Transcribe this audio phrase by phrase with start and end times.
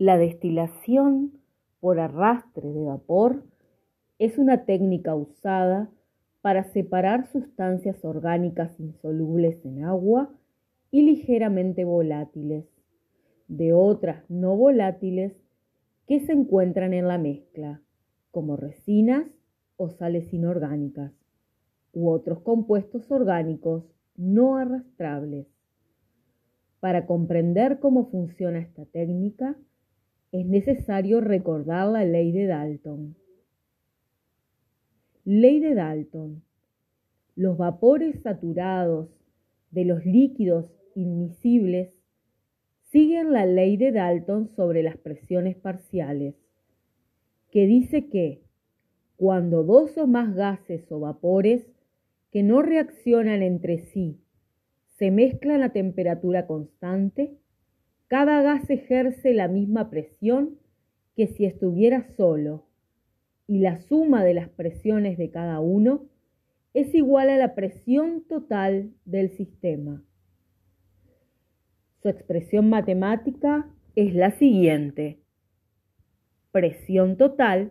[0.00, 1.42] La destilación
[1.78, 3.44] por arrastre de vapor
[4.18, 5.90] es una técnica usada
[6.40, 10.30] para separar sustancias orgánicas insolubles en agua
[10.90, 12.64] y ligeramente volátiles
[13.46, 15.34] de otras no volátiles
[16.06, 17.82] que se encuentran en la mezcla,
[18.30, 19.26] como resinas
[19.76, 21.12] o sales inorgánicas
[21.92, 23.84] u otros compuestos orgánicos
[24.16, 25.46] no arrastrables.
[26.80, 29.58] Para comprender cómo funciona esta técnica,
[30.32, 33.16] es necesario recordar la ley de Dalton.
[35.24, 36.42] Ley de Dalton.
[37.34, 39.08] Los vapores saturados
[39.70, 42.00] de los líquidos inmisibles
[42.90, 46.34] siguen la ley de Dalton sobre las presiones parciales,
[47.50, 48.42] que dice que
[49.16, 51.66] cuando dos o más gases o vapores
[52.30, 54.20] que no reaccionan entre sí
[54.96, 57.36] se mezclan a temperatura constante,
[58.10, 60.58] cada gas ejerce la misma presión
[61.14, 62.66] que si estuviera solo,
[63.46, 66.06] y la suma de las presiones de cada uno
[66.74, 70.02] es igual a la presión total del sistema.
[72.02, 75.20] Su expresión matemática es la siguiente.
[76.50, 77.70] Presión total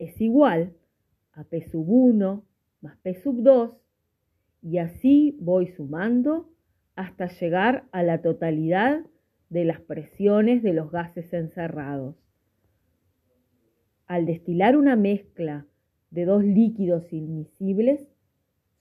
[0.00, 0.72] es igual
[1.34, 2.44] a P sub 1
[2.80, 3.76] más P sub 2
[4.60, 6.50] y así voy sumando
[6.96, 9.04] hasta llegar a la totalidad
[9.50, 12.16] de las presiones de los gases encerrados.
[14.06, 15.66] Al destilar una mezcla
[16.10, 18.08] de dos líquidos inmisibles,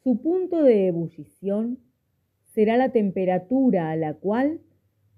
[0.04, 1.80] su punto de ebullición
[2.54, 4.62] será la temperatura a la cual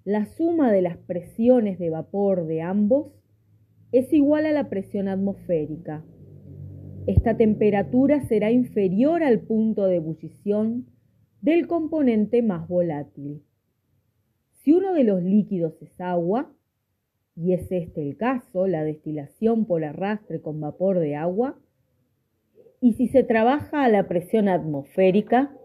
[0.03, 3.14] la suma de las presiones de vapor de ambos
[3.92, 6.03] es igual a la presión atmosférica.
[7.05, 10.88] Esta temperatura será inferior al punto de ebullición
[11.42, 13.44] del componente más volátil.
[14.64, 16.52] Si uno de los líquidos es agua,
[17.36, 21.58] y es este el caso, la destilación por arrastre con vapor de agua,
[22.82, 25.56] y si se trabaja a la presión atmosférica,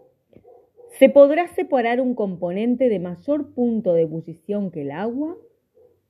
[0.97, 5.37] se podrá separar un componente de mayor punto de ebullición que el agua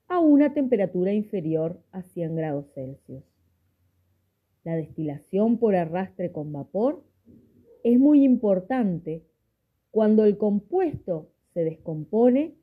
[0.08, 3.24] a una temperatura inferior a 100 grados Celsius.
[4.64, 7.04] La destilación por arrastre con vapor
[7.84, 9.24] es muy importante
[9.90, 12.54] cuando el compuesto se descompone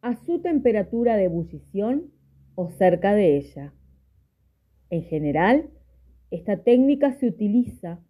[0.00, 2.10] a su temperatura de ebullición
[2.54, 3.72] o cerca de ella.
[4.90, 5.70] En general,
[6.30, 8.00] esta técnica se utiliza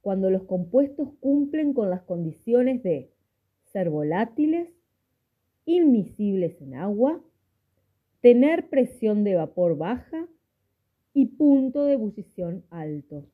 [0.00, 3.10] cuando los compuestos cumplen con las condiciones de
[3.64, 4.68] ser volátiles,
[5.64, 7.20] inmisibles en agua,
[8.20, 10.28] tener presión de vapor baja
[11.12, 13.26] y punto de ebullición alto.